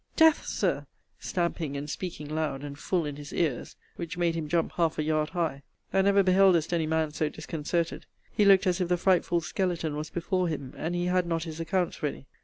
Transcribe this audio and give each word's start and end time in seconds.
DEATH! 0.15 0.47
Sir, 0.47 0.87
stamping, 1.19 1.77
and 1.77 1.87
speaking 1.87 2.27
loud, 2.27 2.63
and 2.63 2.79
full 2.79 3.05
in 3.05 3.17
his 3.17 3.31
ears; 3.31 3.75
which 3.97 4.17
made 4.17 4.33
him 4.33 4.47
jump 4.47 4.71
half 4.71 4.97
a 4.97 5.03
yard 5.03 5.29
high. 5.29 5.61
(Thou 5.91 6.01
never 6.01 6.23
beheldest 6.23 6.73
any 6.73 6.87
man 6.87 7.11
so 7.11 7.29
disconcerted. 7.29 8.07
He 8.31 8.43
looked 8.43 8.65
as 8.65 8.81
if 8.81 8.87
the 8.87 8.97
frightful 8.97 9.41
skeleton 9.41 9.95
was 9.95 10.09
before 10.09 10.47
him, 10.47 10.73
and 10.75 10.95
he 10.95 11.05
had 11.05 11.27
not 11.27 11.43
his 11.43 11.59
accounts 11.59 12.01
ready. 12.01 12.25